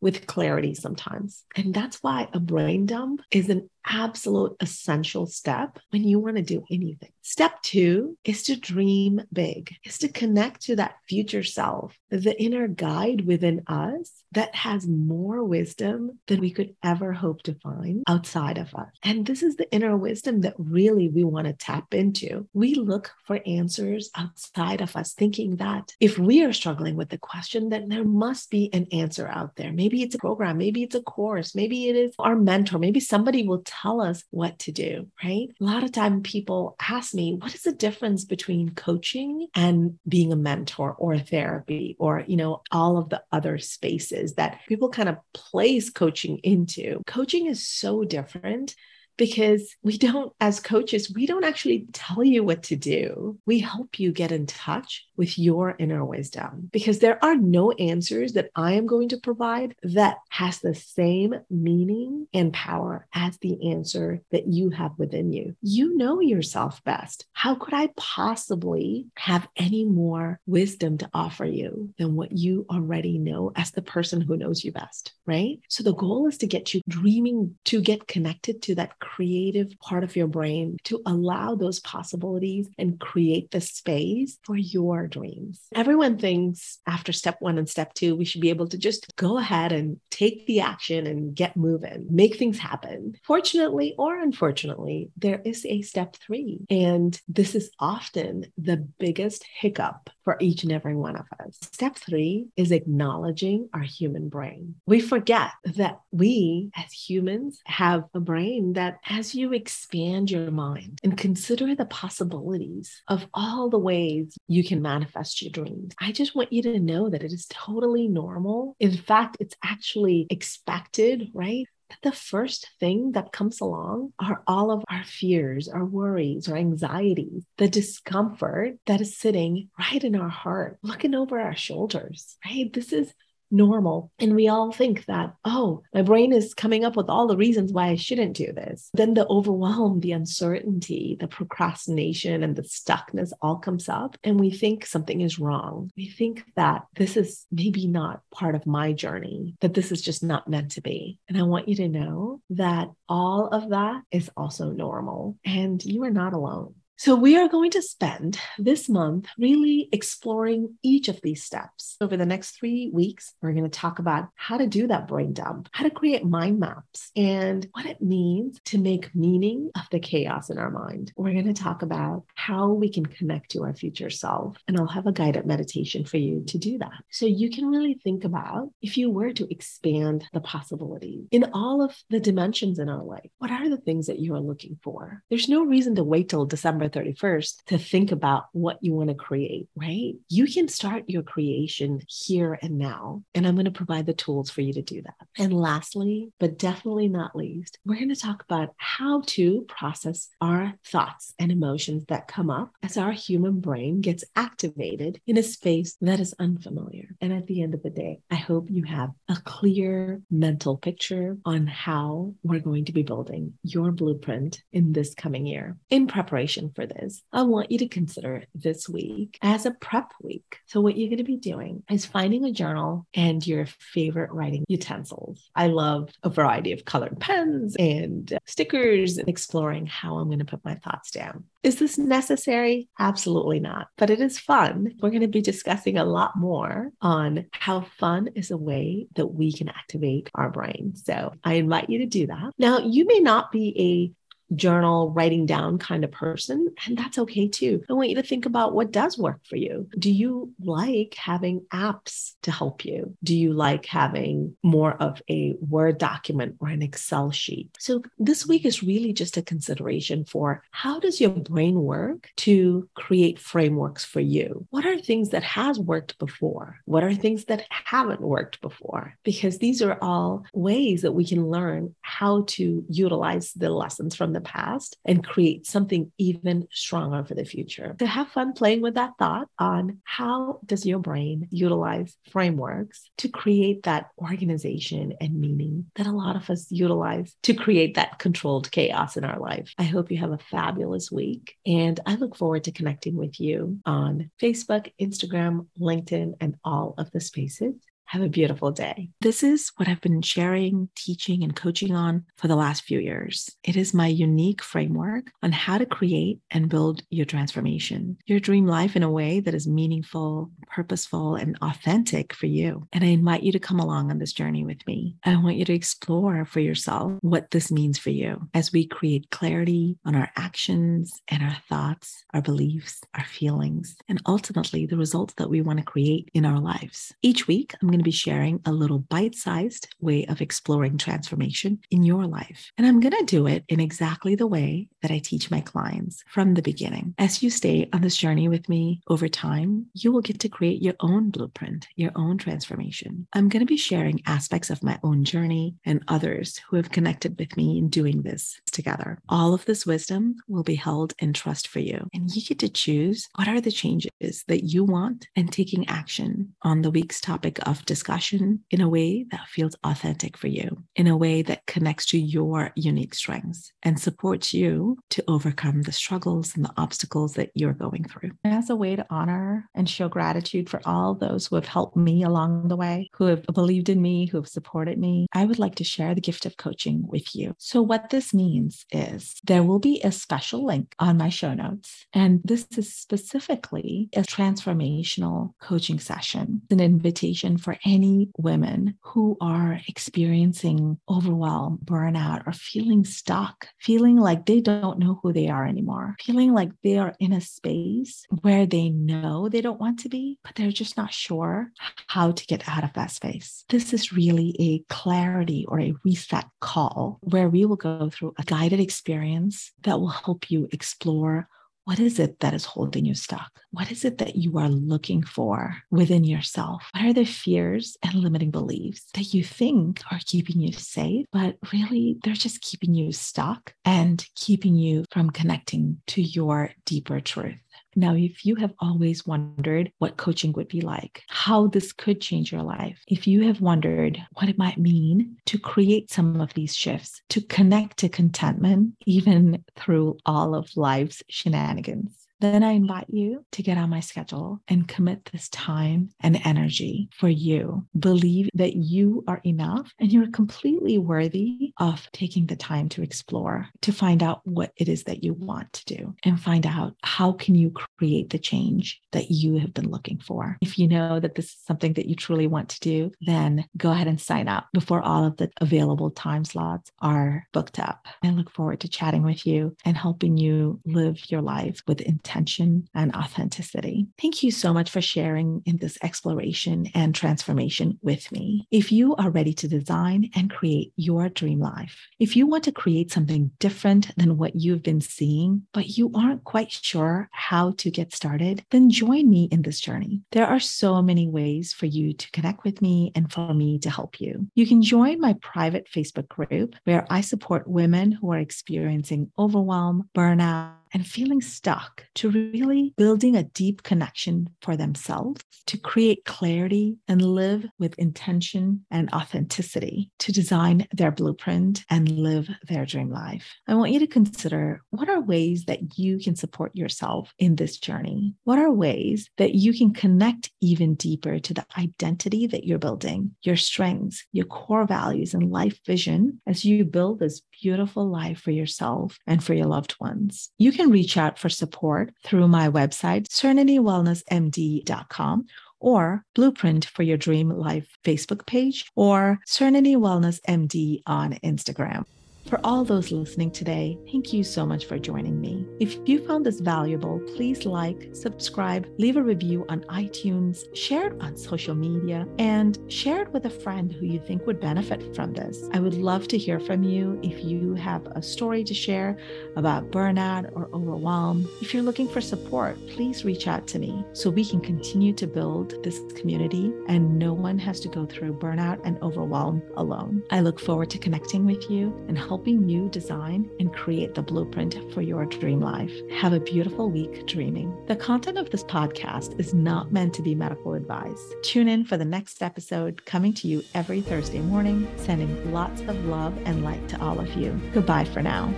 with 0.00 0.26
clarity 0.26 0.74
sometimes. 0.74 1.44
And 1.56 1.74
that's 1.74 2.02
why 2.02 2.28
a 2.32 2.40
brain 2.40 2.86
dump 2.86 3.20
is 3.30 3.50
an 3.50 3.68
absolute 3.86 4.56
essential 4.60 5.26
step 5.26 5.78
when 5.90 6.04
you 6.04 6.18
want 6.18 6.36
to 6.36 6.42
do 6.42 6.64
anything. 6.70 7.10
Step 7.22 7.62
two 7.62 8.18
is 8.24 8.42
to 8.44 8.56
dream 8.56 9.20
big, 9.32 9.74
is 9.84 9.98
to 9.98 10.08
connect 10.08 10.62
to 10.62 10.76
that 10.76 10.96
future 11.08 11.42
self, 11.42 11.98
the 12.10 12.40
inner 12.40 12.68
guide 12.68 13.26
within 13.26 13.62
us 13.66 14.24
that 14.32 14.54
has 14.54 14.86
more 14.86 15.42
wisdom 15.44 16.18
than 16.26 16.40
we 16.40 16.50
could 16.50 16.74
ever 16.82 17.12
hope 17.12 17.42
to 17.42 17.54
find 17.54 18.02
outside 18.08 18.58
of 18.58 18.74
us. 18.74 18.88
And 19.02 19.26
this 19.26 19.42
is 19.42 19.56
the 19.56 19.70
inner 19.72 19.96
wisdom 19.96 20.40
that 20.42 20.54
really 20.58 21.08
we 21.08 21.24
want 21.24 21.46
to 21.46 21.52
tap 21.52 21.94
into. 21.94 22.48
We 22.52 22.74
look 22.74 23.12
for 23.26 23.40
answers 23.46 24.10
outside 24.16 24.80
of 24.80 24.94
us, 24.96 25.14
thinking 25.14 25.56
that 25.56 25.92
if 26.00 26.18
we 26.18 26.44
are 26.44 26.52
struggling 26.52 26.96
with 26.96 27.08
the 27.08 27.18
question, 27.18 27.68
then 27.68 27.88
there 27.88 28.04
must 28.04 28.50
be 28.50 28.70
an 28.72 28.86
answer 28.92 29.28
out 29.28 29.56
there. 29.56 29.72
Maybe 29.72 30.02
it's 30.02 30.14
a 30.14 30.18
program, 30.18 30.58
maybe 30.58 30.82
it's 30.82 30.94
a 30.94 31.02
course, 31.02 31.54
maybe 31.54 31.88
it 31.88 31.96
is 31.96 32.14
our 32.18 32.36
mentor, 32.36 32.78
maybe 32.78 33.00
somebody 33.00 33.46
will 33.46 33.62
tell 33.82 34.00
us 34.00 34.24
what 34.30 34.58
to 34.60 34.72
do, 34.72 35.08
right? 35.22 35.48
A 35.60 35.64
lot 35.64 35.84
of 35.84 35.92
time 35.92 36.22
people 36.22 36.76
ask 36.80 37.14
me, 37.14 37.34
what 37.34 37.54
is 37.54 37.62
the 37.62 37.72
difference 37.72 38.24
between 38.24 38.70
coaching 38.70 39.48
and 39.54 39.98
being 40.08 40.32
a 40.32 40.36
mentor 40.36 40.94
or 40.98 41.18
therapy 41.18 41.96
or, 41.98 42.24
you 42.26 42.36
know, 42.36 42.62
all 42.70 42.98
of 42.98 43.08
the 43.08 43.22
other 43.32 43.58
spaces 43.58 44.34
that 44.34 44.60
people 44.68 44.88
kind 44.88 45.08
of 45.08 45.16
place 45.32 45.90
coaching 45.90 46.38
into? 46.38 47.02
Coaching 47.06 47.46
is 47.46 47.66
so 47.66 48.04
different 48.04 48.74
because 49.16 49.74
we 49.82 49.98
don't, 49.98 50.32
as 50.40 50.60
coaches, 50.60 51.12
we 51.14 51.26
don't 51.26 51.44
actually 51.44 51.86
tell 51.92 52.24
you 52.24 52.42
what 52.44 52.62
to 52.64 52.76
do. 52.76 53.38
We 53.46 53.60
help 53.60 53.98
you 53.98 54.12
get 54.12 54.32
in 54.32 54.46
touch 54.46 55.06
with 55.16 55.38
your 55.38 55.76
inner 55.78 56.04
wisdom 56.04 56.68
because 56.72 56.98
there 56.98 57.22
are 57.24 57.36
no 57.36 57.72
answers 57.72 58.32
that 58.32 58.50
I 58.56 58.72
am 58.72 58.86
going 58.86 59.08
to 59.10 59.18
provide 59.18 59.74
that 59.82 60.16
has 60.30 60.58
the 60.58 60.74
same 60.74 61.34
meaning 61.50 62.26
and 62.34 62.52
power 62.52 63.06
as 63.14 63.38
the 63.38 63.70
answer 63.70 64.22
that 64.32 64.48
you 64.48 64.70
have 64.70 64.92
within 64.98 65.32
you. 65.32 65.56
You 65.62 65.96
know 65.96 66.20
yourself 66.20 66.82
best. 66.84 67.26
How 67.32 67.54
could 67.54 67.74
I 67.74 67.90
possibly 67.96 69.06
have 69.16 69.46
any 69.56 69.84
more 69.84 70.40
wisdom 70.46 70.98
to 70.98 71.10
offer 71.14 71.44
you 71.44 71.92
than 71.98 72.16
what 72.16 72.32
you 72.32 72.66
already 72.70 73.18
know 73.18 73.52
as 73.56 73.70
the 73.70 73.82
person 73.82 74.20
who 74.20 74.36
knows 74.36 74.64
you 74.64 74.72
best, 74.72 75.12
right? 75.26 75.60
So 75.68 75.82
the 75.82 75.94
goal 75.94 76.26
is 76.26 76.38
to 76.38 76.46
get 76.46 76.74
you 76.74 76.80
dreaming, 76.88 77.56
to 77.66 77.80
get 77.80 78.08
connected 78.08 78.62
to 78.62 78.74
that 78.76 78.98
creative 79.04 79.78
part 79.80 80.04
of 80.04 80.16
your 80.16 80.26
brain, 80.26 80.78
to 80.84 81.02
allow 81.06 81.54
those 81.54 81.80
possibilities 81.80 82.68
and 82.78 82.98
create 82.98 83.50
the 83.50 83.60
space 83.60 84.38
for 84.42 84.56
your 84.56 85.06
dreams. 85.06 85.60
Everyone 85.74 86.18
thinks 86.18 86.78
after 86.86 87.12
step 87.12 87.36
one 87.40 87.58
and 87.58 87.68
step 87.68 87.92
two, 87.94 88.16
we 88.16 88.24
should 88.24 88.40
be 88.40 88.50
able 88.50 88.68
to 88.68 88.78
just 88.78 89.14
go 89.16 89.38
ahead 89.38 89.72
and 89.72 90.00
take 90.10 90.46
the 90.46 90.60
action 90.60 91.06
and 91.06 91.34
get 91.34 91.56
moving, 91.56 92.06
make 92.10 92.36
things 92.36 92.58
happen. 92.58 93.14
Fortunately 93.24 93.94
or 93.98 94.20
unfortunately, 94.20 95.10
there 95.16 95.40
is 95.44 95.66
a 95.66 95.82
step 95.82 96.16
three. 96.16 96.60
And 96.70 97.20
this 97.28 97.54
is 97.54 97.70
often 97.78 98.46
the 98.56 98.76
biggest 98.76 99.44
hiccup 99.44 100.10
for 100.24 100.36
each 100.40 100.62
and 100.62 100.72
every 100.72 100.96
one 100.96 101.16
of 101.16 101.26
us. 101.40 101.58
Step 101.60 101.96
three 101.96 102.46
is 102.56 102.72
acknowledging 102.72 103.68
our 103.72 103.82
human 103.82 104.28
brain. 104.28 104.74
We 104.86 105.00
forget 105.00 105.50
that 105.76 106.00
we 106.10 106.70
as 106.76 106.92
humans 106.92 107.60
have 107.66 108.04
a 108.14 108.20
brain 108.20 108.72
that, 108.74 108.98
as 109.08 109.34
you 109.34 109.52
expand 109.52 110.30
your 110.30 110.50
mind 110.50 111.00
and 111.04 111.16
consider 111.16 111.74
the 111.74 111.84
possibilities 111.86 113.02
of 113.08 113.26
all 113.34 113.70
the 113.70 113.78
ways 113.78 114.36
you 114.48 114.64
can 114.64 114.82
manifest 114.82 115.42
your 115.42 115.50
dreams, 115.50 115.94
I 116.00 116.12
just 116.12 116.34
want 116.34 116.52
you 116.52 116.62
to 116.62 116.80
know 116.80 117.08
that 117.10 117.22
it 117.22 117.32
is 117.32 117.46
totally 117.50 118.08
normal. 118.08 118.76
In 118.80 118.96
fact, 118.96 119.36
it's 119.40 119.54
actually 119.62 120.26
expected, 120.30 121.30
right? 121.34 121.66
The 122.02 122.12
first 122.12 122.70
thing 122.80 123.12
that 123.12 123.32
comes 123.32 123.60
along 123.60 124.12
are 124.18 124.42
all 124.46 124.70
of 124.70 124.84
our 124.90 125.04
fears, 125.04 125.68
our 125.68 125.84
worries, 125.84 126.48
our 126.48 126.56
anxieties, 126.56 127.44
the 127.58 127.68
discomfort 127.68 128.78
that 128.86 129.00
is 129.00 129.18
sitting 129.18 129.70
right 129.78 130.02
in 130.02 130.16
our 130.16 130.28
heart, 130.28 130.78
looking 130.82 131.14
over 131.14 131.40
our 131.40 131.56
shoulders, 131.56 132.36
right? 132.44 132.72
This 132.72 132.92
is 132.92 133.12
normal. 133.54 134.10
And 134.18 134.34
we 134.34 134.48
all 134.48 134.72
think 134.72 135.06
that, 135.06 135.34
oh, 135.44 135.82
my 135.94 136.02
brain 136.02 136.32
is 136.32 136.54
coming 136.54 136.84
up 136.84 136.96
with 136.96 137.08
all 137.08 137.26
the 137.26 137.36
reasons 137.36 137.72
why 137.72 137.88
I 137.88 137.96
shouldn't 137.96 138.36
do 138.36 138.52
this. 138.52 138.90
Then 138.94 139.14
the 139.14 139.26
overwhelm, 139.28 140.00
the 140.00 140.12
uncertainty, 140.12 141.16
the 141.18 141.28
procrastination, 141.28 142.42
and 142.42 142.56
the 142.56 142.62
stuckness 142.62 143.32
all 143.40 143.56
comes 143.56 143.88
up. 143.88 144.16
And 144.24 144.38
we 144.38 144.50
think 144.50 144.84
something 144.84 145.20
is 145.20 145.38
wrong. 145.38 145.90
We 145.96 146.08
think 146.08 146.44
that 146.56 146.86
this 146.96 147.16
is 147.16 147.46
maybe 147.50 147.86
not 147.86 148.20
part 148.32 148.54
of 148.54 148.66
my 148.66 148.92
journey, 148.92 149.54
that 149.60 149.74
this 149.74 149.92
is 149.92 150.02
just 150.02 150.22
not 150.22 150.48
meant 150.48 150.72
to 150.72 150.80
be. 150.80 151.18
And 151.28 151.38
I 151.38 151.42
want 151.42 151.68
you 151.68 151.76
to 151.76 151.88
know 151.88 152.40
that 152.50 152.88
all 153.08 153.48
of 153.48 153.70
that 153.70 154.02
is 154.10 154.30
also 154.36 154.70
normal 154.70 155.38
and 155.44 155.84
you 155.84 156.02
are 156.04 156.10
not 156.10 156.32
alone. 156.32 156.74
So, 156.96 157.16
we 157.16 157.36
are 157.36 157.48
going 157.48 157.72
to 157.72 157.82
spend 157.82 158.38
this 158.56 158.88
month 158.88 159.26
really 159.36 159.88
exploring 159.90 160.78
each 160.84 161.08
of 161.08 161.20
these 161.22 161.42
steps. 161.42 161.96
Over 162.00 162.16
the 162.16 162.24
next 162.24 162.52
three 162.52 162.88
weeks, 162.92 163.34
we're 163.42 163.52
going 163.52 163.64
to 163.64 163.68
talk 163.68 163.98
about 163.98 164.28
how 164.36 164.58
to 164.58 164.68
do 164.68 164.86
that 164.86 165.08
brain 165.08 165.32
dump, 165.32 165.68
how 165.72 165.82
to 165.82 165.90
create 165.90 166.24
mind 166.24 166.60
maps, 166.60 167.10
and 167.16 167.66
what 167.72 167.86
it 167.86 168.00
means 168.00 168.60
to 168.66 168.78
make 168.78 169.12
meaning 169.12 169.70
of 169.74 169.82
the 169.90 169.98
chaos 169.98 170.50
in 170.50 170.58
our 170.58 170.70
mind. 170.70 171.12
We're 171.16 171.32
going 171.32 171.52
to 171.52 171.62
talk 171.62 171.82
about 171.82 172.26
how 172.36 172.68
we 172.68 172.88
can 172.88 173.04
connect 173.04 173.50
to 173.50 173.64
our 173.64 173.74
future 173.74 174.10
self. 174.10 174.56
And 174.68 174.78
I'll 174.78 174.86
have 174.86 175.08
a 175.08 175.12
guided 175.12 175.46
meditation 175.46 176.04
for 176.04 176.18
you 176.18 176.44
to 176.46 176.58
do 176.58 176.78
that. 176.78 177.02
So, 177.10 177.26
you 177.26 177.50
can 177.50 177.66
really 177.66 177.94
think 178.04 178.22
about 178.22 178.70
if 178.82 178.96
you 178.96 179.10
were 179.10 179.32
to 179.32 179.52
expand 179.52 180.26
the 180.32 180.40
possibilities 180.40 181.26
in 181.32 181.50
all 181.54 181.82
of 181.82 181.96
the 182.08 182.20
dimensions 182.20 182.78
in 182.78 182.88
our 182.88 183.02
life, 183.02 183.30
what 183.38 183.50
are 183.50 183.68
the 183.68 183.78
things 183.78 184.06
that 184.06 184.20
you 184.20 184.36
are 184.36 184.40
looking 184.40 184.78
for? 184.84 185.24
There's 185.28 185.48
no 185.48 185.64
reason 185.64 185.96
to 185.96 186.04
wait 186.04 186.28
till 186.28 186.46
December 186.46 186.83
December 186.88 187.12
31st 187.12 187.64
to 187.66 187.78
think 187.78 188.12
about 188.12 188.46
what 188.52 188.78
you 188.80 188.94
want 188.94 189.08
to 189.08 189.14
create, 189.14 189.68
right? 189.76 190.14
You 190.28 190.46
can 190.46 190.68
start 190.68 191.04
your 191.06 191.22
creation 191.22 192.00
here 192.08 192.58
and 192.62 192.78
now. 192.78 193.22
And 193.34 193.46
I'm 193.46 193.54
going 193.54 193.64
to 193.64 193.70
provide 193.70 194.06
the 194.06 194.14
tools 194.14 194.50
for 194.50 194.60
you 194.60 194.72
to 194.74 194.82
do 194.82 195.02
that. 195.02 195.14
And 195.38 195.52
lastly, 195.52 196.30
but 196.38 196.58
definitely 196.58 197.08
not 197.08 197.36
least, 197.36 197.78
we're 197.84 197.96
going 197.96 198.14
to 198.14 198.16
talk 198.16 198.42
about 198.42 198.74
how 198.76 199.22
to 199.26 199.62
process 199.68 200.28
our 200.40 200.74
thoughts 200.84 201.34
and 201.38 201.50
emotions 201.50 202.04
that 202.08 202.28
come 202.28 202.50
up 202.50 202.72
as 202.82 202.96
our 202.96 203.12
human 203.12 203.60
brain 203.60 204.00
gets 204.00 204.24
activated 204.36 205.20
in 205.26 205.38
a 205.38 205.42
space 205.42 205.96
that 206.00 206.20
is 206.20 206.34
unfamiliar. 206.38 207.08
And 207.20 207.32
at 207.32 207.46
the 207.46 207.62
end 207.62 207.74
of 207.74 207.82
the 207.82 207.90
day, 207.90 208.20
I 208.30 208.36
hope 208.36 208.70
you 208.70 208.84
have 208.84 209.10
a 209.28 209.36
clear 209.44 210.20
mental 210.30 210.76
picture 210.76 211.36
on 211.44 211.66
how 211.66 212.34
we're 212.42 212.60
going 212.60 212.86
to 212.86 212.92
be 212.92 213.02
building 213.02 213.54
your 213.62 213.92
blueprint 213.92 214.62
in 214.72 214.92
this 214.92 215.14
coming 215.14 215.46
year 215.46 215.76
in 215.90 216.06
preparation 216.06 216.70
for 216.74 216.86
this, 216.86 217.22
I 217.32 217.42
want 217.42 217.70
you 217.70 217.78
to 217.78 217.88
consider 217.88 218.44
this 218.54 218.88
week 218.88 219.38
as 219.42 219.66
a 219.66 219.70
prep 219.72 220.12
week. 220.22 220.58
So, 220.66 220.80
what 220.80 220.96
you're 220.96 221.08
going 221.08 221.18
to 221.18 221.24
be 221.24 221.36
doing 221.36 221.82
is 221.90 222.06
finding 222.06 222.44
a 222.44 222.52
journal 222.52 223.06
and 223.14 223.46
your 223.46 223.66
favorite 223.66 224.32
writing 224.32 224.64
utensils. 224.68 225.50
I 225.54 225.68
love 225.68 226.10
a 226.22 226.30
variety 226.30 226.72
of 226.72 226.84
colored 226.84 227.18
pens 227.20 227.76
and 227.78 228.36
stickers 228.46 229.18
and 229.18 229.28
exploring 229.28 229.86
how 229.86 230.16
I'm 230.16 230.28
going 230.28 230.38
to 230.38 230.44
put 230.44 230.64
my 230.64 230.74
thoughts 230.76 231.10
down. 231.10 231.44
Is 231.62 231.78
this 231.78 231.96
necessary? 231.96 232.88
Absolutely 232.98 233.58
not. 233.58 233.88
But 233.96 234.10
it 234.10 234.20
is 234.20 234.38
fun. 234.38 234.94
We're 235.00 235.08
going 235.08 235.22
to 235.22 235.28
be 235.28 235.40
discussing 235.40 235.96
a 235.96 236.04
lot 236.04 236.36
more 236.36 236.92
on 237.00 237.46
how 237.52 237.86
fun 237.98 238.28
is 238.34 238.50
a 238.50 238.56
way 238.58 239.06
that 239.16 239.28
we 239.28 239.50
can 239.50 239.70
activate 239.70 240.30
our 240.34 240.50
brain. 240.50 240.94
So 240.94 241.34
I 241.42 241.54
invite 241.54 241.88
you 241.88 242.00
to 242.00 242.06
do 242.06 242.26
that. 242.26 242.52
Now, 242.58 242.80
you 242.80 243.06
may 243.06 243.20
not 243.20 243.50
be 243.50 243.74
a 243.78 244.23
journal 244.56 245.10
writing 245.10 245.46
down 245.46 245.78
kind 245.78 246.04
of 246.04 246.10
person, 246.10 246.74
and 246.86 246.96
that's 246.96 247.18
okay 247.18 247.48
too. 247.48 247.82
I 247.88 247.92
want 247.92 248.08
you 248.08 248.16
to 248.16 248.22
think 248.22 248.46
about 248.46 248.74
what 248.74 248.92
does 248.92 249.18
work 249.18 249.40
for 249.44 249.56
you. 249.56 249.88
Do 249.98 250.10
you 250.10 250.52
like 250.62 251.14
having 251.14 251.60
apps 251.72 252.34
to 252.42 252.50
help 252.50 252.84
you? 252.84 253.16
Do 253.22 253.36
you 253.36 253.52
like 253.52 253.86
having 253.86 254.56
more 254.62 254.94
of 254.94 255.22
a 255.28 255.54
Word 255.60 255.98
document 255.98 256.56
or 256.60 256.68
an 256.68 256.82
Excel 256.82 257.30
sheet? 257.30 257.76
So 257.78 258.02
this 258.18 258.46
week 258.46 258.64
is 258.64 258.82
really 258.82 259.12
just 259.12 259.36
a 259.36 259.42
consideration 259.42 260.24
for 260.24 260.62
how 260.70 261.00
does 261.00 261.20
your 261.20 261.30
brain 261.30 261.80
work 261.80 262.30
to 262.36 262.88
create 262.94 263.38
frameworks 263.38 264.04
for 264.04 264.20
you? 264.20 264.66
What 264.70 264.86
are 264.86 264.98
things 264.98 265.30
that 265.30 265.42
has 265.42 265.78
worked 265.78 266.18
before? 266.18 266.80
What 266.84 267.04
are 267.04 267.14
things 267.14 267.46
that 267.46 267.64
haven't 267.70 268.20
worked 268.20 268.60
before? 268.60 269.16
Because 269.24 269.58
these 269.58 269.82
are 269.82 269.98
all 270.00 270.44
ways 270.52 271.02
that 271.02 271.12
we 271.12 271.24
can 271.24 271.48
learn 271.48 271.94
how 272.02 272.44
to 272.46 272.84
utilize 272.88 273.52
the 273.52 273.70
lessons 273.70 274.14
from 274.14 274.32
the 274.32 274.40
past 274.44 274.96
and 275.04 275.26
create 275.26 275.66
something 275.66 276.12
even 276.18 276.68
stronger 276.70 277.24
for 277.24 277.34
the 277.34 277.44
future. 277.44 277.96
To 277.98 278.06
have 278.06 278.28
fun 278.28 278.52
playing 278.52 278.82
with 278.82 278.94
that 278.94 279.12
thought 279.18 279.48
on 279.58 280.00
how 280.04 280.60
does 280.64 280.86
your 280.86 280.98
brain 280.98 281.48
utilize 281.50 282.16
frameworks 282.30 283.10
to 283.18 283.28
create 283.28 283.84
that 283.84 284.10
organization 284.18 285.14
and 285.20 285.40
meaning 285.40 285.86
that 285.96 286.06
a 286.06 286.12
lot 286.12 286.36
of 286.36 286.48
us 286.50 286.70
utilize 286.70 287.34
to 287.42 287.54
create 287.54 287.94
that 287.94 288.18
controlled 288.18 288.70
chaos 288.70 289.16
in 289.16 289.24
our 289.24 289.38
life. 289.38 289.72
I 289.78 289.84
hope 289.84 290.10
you 290.10 290.18
have 290.18 290.32
a 290.32 290.38
fabulous 290.50 291.10
week 291.10 291.56
and 291.66 291.98
I 292.06 292.16
look 292.16 292.36
forward 292.36 292.64
to 292.64 292.72
connecting 292.72 293.16
with 293.16 293.40
you 293.40 293.78
on 293.86 294.30
Facebook, 294.40 294.92
Instagram, 295.00 295.66
LinkedIn, 295.80 296.34
and 296.40 296.56
all 296.64 296.94
of 296.98 297.10
the 297.10 297.20
spaces. 297.20 297.74
Have 298.06 298.22
a 298.22 298.28
beautiful 298.28 298.70
day. 298.70 299.08
This 299.20 299.42
is 299.42 299.72
what 299.76 299.88
I've 299.88 300.00
been 300.00 300.22
sharing, 300.22 300.88
teaching, 300.94 301.42
and 301.42 301.56
coaching 301.56 301.94
on 301.94 302.24
for 302.36 302.48
the 302.48 302.56
last 302.56 302.84
few 302.84 303.00
years. 303.00 303.50
It 303.64 303.76
is 303.76 303.94
my 303.94 304.06
unique 304.06 304.62
framework 304.62 305.32
on 305.42 305.52
how 305.52 305.78
to 305.78 305.86
create 305.86 306.38
and 306.50 306.68
build 306.68 307.02
your 307.10 307.26
transformation, 307.26 308.16
your 308.26 308.38
dream 308.40 308.66
life 308.66 308.94
in 308.94 309.02
a 309.02 309.10
way 309.10 309.40
that 309.40 309.54
is 309.54 309.66
meaningful, 309.66 310.50
purposeful, 310.68 311.34
and 311.34 311.56
authentic 311.62 312.34
for 312.34 312.46
you. 312.46 312.86
And 312.92 313.02
I 313.02 313.08
invite 313.08 313.42
you 313.42 313.52
to 313.52 313.58
come 313.58 313.80
along 313.80 314.10
on 314.10 314.18
this 314.18 314.32
journey 314.32 314.64
with 314.64 314.86
me. 314.86 315.16
I 315.24 315.34
want 315.36 315.56
you 315.56 315.64
to 315.64 315.74
explore 315.74 316.44
for 316.44 316.60
yourself 316.60 317.12
what 317.20 317.50
this 317.50 317.72
means 317.72 317.98
for 317.98 318.10
you 318.10 318.48
as 318.54 318.72
we 318.72 318.86
create 318.86 319.30
clarity 319.30 319.98
on 320.04 320.14
our 320.14 320.30
actions 320.36 321.20
and 321.28 321.42
our 321.42 321.56
thoughts, 321.68 322.24
our 322.32 322.42
beliefs, 322.42 323.00
our 323.16 323.24
feelings, 323.24 323.96
and 324.08 324.20
ultimately 324.26 324.86
the 324.86 324.96
results 324.96 325.34
that 325.34 325.50
we 325.50 325.62
want 325.62 325.78
to 325.78 325.84
create 325.84 326.30
in 326.34 326.44
our 326.44 326.60
lives. 326.60 327.12
Each 327.22 327.48
week, 327.48 327.74
I'm 327.82 327.93
going 327.94 328.00
to 328.00 328.04
be 328.04 328.10
sharing 328.10 328.60
a 328.66 328.72
little 328.72 328.98
bite 328.98 329.36
sized 329.36 329.86
way 330.00 330.26
of 330.26 330.40
exploring 330.40 330.98
transformation 330.98 331.78
in 331.92 332.02
your 332.02 332.26
life. 332.26 332.72
And 332.76 332.84
I'm 332.84 332.98
going 332.98 333.16
to 333.16 333.24
do 333.24 333.46
it 333.46 333.64
in 333.68 333.78
exactly 333.78 334.34
the 334.34 334.48
way 334.48 334.88
that 335.00 335.12
I 335.12 335.20
teach 335.20 335.48
my 335.48 335.60
clients 335.60 336.24
from 336.26 336.54
the 336.54 336.62
beginning. 336.62 337.14
As 337.18 337.40
you 337.40 337.50
stay 337.50 337.88
on 337.92 338.00
this 338.00 338.16
journey 338.16 338.48
with 338.48 338.68
me 338.68 339.00
over 339.06 339.28
time, 339.28 339.86
you 339.94 340.10
will 340.10 340.22
get 340.22 340.40
to 340.40 340.48
create 340.48 340.82
your 340.82 340.94
own 340.98 341.30
blueprint, 341.30 341.86
your 341.94 342.10
own 342.16 342.36
transformation. 342.36 343.28
I'm 343.32 343.48
going 343.48 343.60
to 343.60 343.66
be 343.66 343.76
sharing 343.76 344.20
aspects 344.26 344.70
of 344.70 344.82
my 344.82 344.98
own 345.04 345.22
journey 345.22 345.76
and 345.84 346.02
others 346.08 346.60
who 346.68 346.74
have 346.74 346.90
connected 346.90 347.38
with 347.38 347.56
me 347.56 347.78
in 347.78 347.90
doing 347.90 348.22
this 348.22 348.60
together. 348.72 349.20
All 349.28 349.54
of 349.54 349.66
this 349.66 349.86
wisdom 349.86 350.34
will 350.48 350.64
be 350.64 350.74
held 350.74 351.14
in 351.20 351.32
trust 351.32 351.68
for 351.68 351.78
you. 351.78 352.08
And 352.12 352.28
you 352.34 352.42
get 352.42 352.58
to 352.58 352.68
choose 352.68 353.28
what 353.36 353.46
are 353.46 353.60
the 353.60 353.70
changes 353.70 354.42
that 354.48 354.64
you 354.64 354.82
want 354.82 355.28
and 355.36 355.52
taking 355.52 355.88
action 355.88 356.54
on 356.62 356.82
the 356.82 356.90
week's 356.90 357.20
topic 357.20 357.60
of 357.68 357.83
discussion 357.84 358.60
in 358.70 358.80
a 358.80 358.88
way 358.88 359.24
that 359.30 359.48
feels 359.48 359.76
authentic 359.84 360.36
for 360.36 360.48
you, 360.48 360.82
in 360.96 361.06
a 361.06 361.16
way 361.16 361.42
that 361.42 361.66
connects 361.66 362.06
to 362.06 362.18
your 362.18 362.70
unique 362.76 363.14
strengths 363.14 363.72
and 363.82 363.98
supports 363.98 364.52
you 364.52 364.98
to 365.10 365.24
overcome 365.28 365.82
the 365.82 365.92
struggles 365.92 366.54
and 366.56 366.64
the 366.64 366.72
obstacles 366.76 367.34
that 367.34 367.50
you're 367.54 367.72
going 367.72 368.04
through. 368.04 368.30
As 368.44 368.70
a 368.70 368.76
way 368.76 368.96
to 368.96 369.06
honor 369.10 369.68
and 369.74 369.88
show 369.88 370.08
gratitude 370.08 370.68
for 370.68 370.80
all 370.84 371.14
those 371.14 371.46
who 371.46 371.56
have 371.56 371.66
helped 371.66 371.96
me 371.96 372.22
along 372.22 372.68
the 372.68 372.76
way, 372.76 373.08
who 373.14 373.26
have 373.26 373.44
believed 373.52 373.88
in 373.88 374.00
me, 374.00 374.26
who 374.26 374.38
have 374.38 374.48
supported 374.48 374.98
me, 374.98 375.26
I 375.32 375.44
would 375.44 375.58
like 375.58 375.76
to 375.76 375.84
share 375.84 376.14
the 376.14 376.20
gift 376.20 376.46
of 376.46 376.56
coaching 376.56 377.06
with 377.06 377.34
you. 377.34 377.54
So, 377.58 377.82
what 377.82 378.10
this 378.10 378.32
means 378.34 378.84
is 378.90 379.34
there 379.44 379.62
will 379.62 379.78
be 379.78 380.00
a 380.02 380.12
special 380.12 380.64
link 380.64 380.94
on 380.98 381.16
my 381.16 381.28
show 381.28 381.54
notes, 381.54 382.06
and 382.12 382.40
this 382.44 382.66
is 382.76 382.94
specifically 382.94 384.08
a 384.14 384.22
transformational 384.22 385.54
coaching 385.60 385.98
session, 385.98 386.62
an 386.70 386.80
invitation 386.80 387.58
for 387.58 387.73
for 387.74 387.88
any 387.88 388.28
women 388.38 388.96
who 389.00 389.36
are 389.40 389.80
experiencing 389.88 390.98
overwhelm, 391.08 391.78
burnout, 391.84 392.46
or 392.46 392.52
feeling 392.52 393.04
stuck, 393.04 393.66
feeling 393.80 394.16
like 394.16 394.46
they 394.46 394.60
don't 394.60 394.98
know 394.98 395.18
who 395.22 395.32
they 395.32 395.48
are 395.48 395.66
anymore, 395.66 396.14
feeling 396.20 396.52
like 396.52 396.70
they 396.82 396.98
are 396.98 397.14
in 397.18 397.32
a 397.32 397.40
space 397.40 398.24
where 398.42 398.66
they 398.66 398.90
know 398.90 399.48
they 399.48 399.60
don't 399.60 399.80
want 399.80 399.98
to 400.00 400.08
be, 400.08 400.38
but 400.44 400.54
they're 400.54 400.70
just 400.70 400.96
not 400.96 401.12
sure 401.12 401.70
how 402.06 402.30
to 402.30 402.46
get 402.46 402.68
out 402.68 402.84
of 402.84 402.92
that 402.92 403.10
space. 403.10 403.64
This 403.68 403.92
is 403.92 404.12
really 404.12 404.54
a 404.60 404.92
clarity 404.92 405.64
or 405.68 405.80
a 405.80 405.94
reset 406.04 406.46
call 406.60 407.18
where 407.22 407.48
we 407.48 407.64
will 407.64 407.76
go 407.76 408.10
through 408.10 408.34
a 408.38 408.44
guided 408.44 408.80
experience 408.80 409.72
that 409.82 409.98
will 409.98 410.08
help 410.08 410.50
you 410.50 410.68
explore 410.72 411.48
what 411.84 412.00
is 412.00 412.18
it 412.18 412.40
that 412.40 412.54
is 412.54 412.64
holding 412.64 413.04
you 413.04 413.14
stuck? 413.14 413.50
What 413.70 413.92
is 413.92 414.04
it 414.04 414.18
that 414.18 414.36
you 414.36 414.58
are 414.58 414.68
looking 414.68 415.22
for 415.22 415.76
within 415.90 416.24
yourself? 416.24 416.82
What 416.92 417.04
are 417.04 417.12
the 417.12 417.24
fears 417.24 417.96
and 418.02 418.14
limiting 418.14 418.50
beliefs 418.50 419.06
that 419.14 419.34
you 419.34 419.44
think 419.44 420.00
are 420.10 420.20
keeping 420.24 420.60
you 420.60 420.72
safe, 420.72 421.26
but 421.30 421.56
really 421.72 422.16
they're 422.24 422.34
just 422.34 422.62
keeping 422.62 422.94
you 422.94 423.12
stuck 423.12 423.74
and 423.84 424.26
keeping 424.34 424.74
you 424.76 425.04
from 425.10 425.30
connecting 425.30 426.00
to 426.08 426.22
your 426.22 426.70
deeper 426.86 427.20
truth? 427.20 427.58
Now, 427.96 428.14
if 428.14 428.44
you 428.44 428.56
have 428.56 428.74
always 428.80 429.26
wondered 429.26 429.92
what 429.98 430.16
coaching 430.16 430.52
would 430.52 430.68
be 430.68 430.80
like, 430.80 431.22
how 431.28 431.68
this 431.68 431.92
could 431.92 432.20
change 432.20 432.52
your 432.52 432.62
life, 432.62 433.02
if 433.06 433.26
you 433.26 433.42
have 433.42 433.60
wondered 433.60 434.20
what 434.32 434.48
it 434.48 434.58
might 434.58 434.78
mean 434.78 435.36
to 435.46 435.58
create 435.58 436.10
some 436.10 436.40
of 436.40 436.54
these 436.54 436.74
shifts, 436.74 437.22
to 437.30 437.40
connect 437.40 437.98
to 437.98 438.08
contentment, 438.08 438.94
even 439.06 439.64
through 439.76 440.18
all 440.26 440.54
of 440.54 440.76
life's 440.76 441.22
shenanigans, 441.28 442.23
then 442.40 442.62
I 442.62 442.72
invite 442.72 443.06
you 443.08 443.44
to 443.52 443.62
get 443.62 443.78
on 443.78 443.90
my 443.90 444.00
schedule 444.00 444.60
and 444.68 444.88
commit 444.88 445.30
this 445.32 445.48
time 445.48 446.10
and 446.20 446.40
energy 446.44 447.08
for 447.12 447.28
you. 447.28 447.86
Believe 447.98 448.50
that 448.54 448.74
you 448.74 449.24
are 449.26 449.40
enough 449.44 449.92
and 449.98 450.12
you're 450.12 450.30
completely 450.30 450.98
worthy 450.98 451.72
of 451.78 452.06
taking 452.12 452.46
the 452.46 452.56
time 452.56 452.88
to 452.90 453.02
explore, 453.02 453.68
to 453.82 453.92
find 453.92 454.22
out 454.22 454.40
what 454.44 454.72
it 454.76 454.88
is 454.88 455.04
that 455.04 455.24
you 455.24 455.32
want 455.34 455.72
to 455.72 455.96
do 455.96 456.14
and 456.24 456.40
find 456.40 456.66
out 456.66 456.94
how 457.02 457.32
can 457.32 457.54
you 457.54 457.72
create 457.98 458.30
the 458.30 458.38
change 458.38 459.00
that 459.12 459.30
you 459.30 459.58
have 459.58 459.72
been 459.72 459.90
looking 459.90 460.18
for. 460.18 460.58
If 460.60 460.78
you 460.78 460.88
know 460.88 461.20
that 461.20 461.34
this 461.34 461.46
is 461.46 461.58
something 461.66 461.94
that 461.94 462.06
you 462.06 462.14
truly 462.14 462.46
want 462.46 462.68
to 462.70 462.80
do, 462.80 463.12
then 463.20 463.64
go 463.76 463.90
ahead 463.90 464.08
and 464.08 464.20
sign 464.20 464.48
up 464.48 464.66
before 464.72 465.00
all 465.00 465.24
of 465.24 465.36
the 465.36 465.50
available 465.60 466.10
time 466.10 466.44
slots 466.44 466.90
are 467.00 467.46
booked 467.52 467.78
up. 467.78 468.06
I 468.22 468.30
look 468.30 468.50
forward 468.50 468.80
to 468.80 468.88
chatting 468.88 469.22
with 469.22 469.46
you 469.46 469.76
and 469.84 469.96
helping 469.96 470.36
you 470.36 470.80
live 470.84 471.30
your 471.30 471.40
life 471.40 471.80
with 471.86 472.00
intention 472.00 472.33
intention 472.34 472.88
and 472.94 473.14
authenticity. 473.14 474.06
Thank 474.20 474.42
you 474.42 474.50
so 474.50 474.72
much 474.72 474.90
for 474.90 475.00
sharing 475.00 475.62
in 475.66 475.76
this 475.76 475.96
exploration 476.02 476.88
and 476.94 477.14
transformation 477.14 477.98
with 478.02 478.30
me. 478.32 478.66
If 478.70 478.90
you 478.90 479.14
are 479.16 479.30
ready 479.30 479.52
to 479.54 479.68
design 479.68 480.30
and 480.34 480.50
create 480.50 480.92
your 480.96 481.28
dream 481.28 481.60
life, 481.60 482.08
if 482.18 482.34
you 482.34 482.46
want 482.46 482.64
to 482.64 482.72
create 482.72 483.12
something 483.12 483.52
different 483.60 484.10
than 484.16 484.36
what 484.36 484.56
you've 484.56 484.82
been 484.82 485.00
seeing, 485.00 485.62
but 485.72 485.96
you 485.96 486.10
aren't 486.14 486.44
quite 486.44 486.72
sure 486.72 487.28
how 487.32 487.72
to 487.78 487.90
get 487.90 488.12
started, 488.12 488.64
then 488.70 488.90
join 488.90 489.30
me 489.30 489.48
in 489.52 489.62
this 489.62 489.80
journey. 489.80 490.22
There 490.32 490.46
are 490.46 490.60
so 490.60 491.02
many 491.02 491.28
ways 491.28 491.72
for 491.72 491.86
you 491.86 492.14
to 492.14 492.30
connect 492.32 492.64
with 492.64 492.82
me 492.82 493.12
and 493.14 493.32
for 493.32 493.54
me 493.54 493.78
to 493.80 493.90
help 493.90 494.20
you. 494.20 494.48
You 494.54 494.66
can 494.66 494.82
join 494.82 495.20
my 495.20 495.34
private 495.34 495.86
Facebook 495.88 496.28
group 496.28 496.74
where 496.84 497.06
I 497.10 497.20
support 497.20 497.68
women 497.68 498.12
who 498.12 498.32
are 498.32 498.38
experiencing 498.38 499.30
overwhelm, 499.38 500.08
burnout, 500.16 500.74
and 500.94 501.06
feeling 501.06 501.42
stuck 501.42 502.06
to 502.14 502.30
really 502.30 502.94
building 502.96 503.36
a 503.36 503.42
deep 503.42 503.82
connection 503.82 504.48
for 504.62 504.76
themselves 504.76 505.42
to 505.66 505.76
create 505.76 506.24
clarity 506.24 506.96
and 507.08 507.22
live 507.22 507.66
with 507.78 507.98
intention 507.98 508.84
and 508.90 509.12
authenticity 509.12 510.10
to 510.18 510.32
design 510.32 510.86
their 510.92 511.10
blueprint 511.10 511.84
and 511.90 512.08
live 512.08 512.48
their 512.68 512.86
dream 512.86 513.10
life. 513.10 513.54
I 513.66 513.74
want 513.74 513.92
you 513.92 513.98
to 514.00 514.06
consider 514.06 514.82
what 514.90 515.08
are 515.08 515.20
ways 515.20 515.64
that 515.64 515.98
you 515.98 516.18
can 516.18 516.36
support 516.36 516.74
yourself 516.76 517.32
in 517.38 517.56
this 517.56 517.78
journey? 517.78 518.34
What 518.44 518.58
are 518.58 518.70
ways 518.70 519.30
that 519.38 519.54
you 519.54 519.72
can 519.72 519.92
connect 519.92 520.50
even 520.60 520.94
deeper 520.94 521.38
to 521.38 521.54
the 521.54 521.66
identity 521.78 522.46
that 522.46 522.64
you're 522.64 522.78
building, 522.78 523.34
your 523.42 523.56
strengths, 523.56 524.24
your 524.32 524.46
core 524.46 524.86
values, 524.86 525.34
and 525.34 525.50
life 525.50 525.80
vision 525.86 526.40
as 526.46 526.64
you 526.64 526.84
build 526.84 527.18
this 527.18 527.42
beautiful 527.62 528.08
life 528.08 528.40
for 528.40 528.50
yourself 528.50 529.18
and 529.26 529.42
for 529.42 529.54
your 529.54 529.66
loved 529.66 529.94
ones? 530.00 530.50
You 530.58 530.72
can 530.72 530.83
can 530.84 530.92
reach 530.92 531.16
out 531.16 531.38
for 531.38 531.48
support 531.48 532.12
through 532.22 532.46
my 532.48 532.68
website, 532.68 533.26
serenitywellnessmd.com 533.28 535.46
or 535.80 536.22
Blueprint 536.34 536.84
for 536.86 537.02
Your 537.02 537.16
Dream 537.16 537.48
Life 537.48 537.96
Facebook 538.04 538.44
page 538.46 538.90
or 538.94 539.40
Serenity 539.46 539.96
Wellness 539.96 540.38
MD 540.48 541.02
on 541.06 541.32
Instagram. 541.44 542.04
For 542.48 542.60
all 542.62 542.84
those 542.84 543.10
listening 543.10 543.52
today, 543.52 543.98
thank 544.12 544.34
you 544.34 544.44
so 544.44 544.66
much 544.66 544.84
for 544.84 544.98
joining 544.98 545.40
me. 545.40 545.66
If 545.80 545.96
you 546.04 546.22
found 546.26 546.44
this 546.44 546.60
valuable, 546.60 547.18
please 547.34 547.64
like, 547.64 548.10
subscribe, 548.12 548.86
leave 548.98 549.16
a 549.16 549.22
review 549.22 549.64
on 549.70 549.80
iTunes, 549.84 550.64
share 550.76 551.06
it 551.06 551.20
on 551.22 551.38
social 551.38 551.74
media, 551.74 552.28
and 552.38 552.78
share 552.92 553.22
it 553.22 553.32
with 553.32 553.46
a 553.46 553.50
friend 553.50 553.90
who 553.90 554.04
you 554.04 554.20
think 554.20 554.46
would 554.46 554.60
benefit 554.60 555.16
from 555.16 555.32
this. 555.32 555.70
I 555.72 555.80
would 555.80 555.94
love 555.94 556.28
to 556.28 556.38
hear 556.38 556.60
from 556.60 556.82
you 556.82 557.18
if 557.22 557.42
you 557.42 557.74
have 557.76 558.06
a 558.08 558.20
story 558.20 558.62
to 558.64 558.74
share 558.74 559.16
about 559.56 559.90
burnout 559.90 560.54
or 560.54 560.68
overwhelm. 560.74 561.48
If 561.62 561.72
you're 561.72 561.82
looking 561.82 562.08
for 562.08 562.20
support, 562.20 562.76
please 562.88 563.24
reach 563.24 563.48
out 563.48 563.66
to 563.68 563.78
me 563.78 564.04
so 564.12 564.28
we 564.28 564.44
can 564.44 564.60
continue 564.60 565.14
to 565.14 565.26
build 565.26 565.82
this 565.82 565.98
community 566.14 566.74
and 566.88 567.18
no 567.18 567.32
one 567.32 567.58
has 567.58 567.80
to 567.80 567.88
go 567.88 568.04
through 568.04 568.34
burnout 568.34 568.80
and 568.84 569.02
overwhelm 569.02 569.62
alone. 569.78 570.22
I 570.30 570.40
look 570.40 570.60
forward 570.60 570.90
to 570.90 570.98
connecting 570.98 571.46
with 571.46 571.70
you 571.70 571.94
and 572.06 572.18
helping 572.34 572.68
you 572.68 572.88
design 572.88 573.48
and 573.60 573.72
create 573.72 574.12
the 574.12 574.20
blueprint 574.20 574.76
for 574.92 575.02
your 575.02 575.24
dream 575.24 575.60
life. 575.60 575.92
Have 576.10 576.32
a 576.32 576.40
beautiful 576.40 576.90
week 576.90 577.28
dreaming. 577.28 577.72
The 577.86 577.94
content 577.94 578.38
of 578.38 578.50
this 578.50 578.64
podcast 578.64 579.38
is 579.38 579.54
not 579.54 579.92
meant 579.92 580.14
to 580.14 580.22
be 580.22 580.34
medical 580.34 580.74
advice. 580.74 581.32
Tune 581.44 581.68
in 581.68 581.84
for 581.84 581.96
the 581.96 582.04
next 582.04 582.42
episode 582.42 583.04
coming 583.04 583.34
to 583.34 583.46
you 583.46 583.62
every 583.72 584.00
Thursday 584.00 584.40
morning, 584.40 584.92
sending 584.96 585.52
lots 585.52 585.82
of 585.82 586.06
love 586.06 586.36
and 586.44 586.64
light 586.64 586.88
to 586.88 587.00
all 587.00 587.20
of 587.20 587.32
you. 587.34 587.52
Goodbye 587.72 588.06
for 588.06 588.20
now. 588.20 588.52